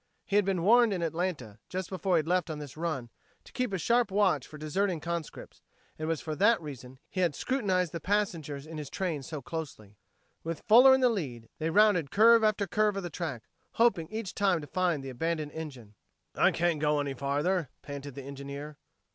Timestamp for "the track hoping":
13.03-14.07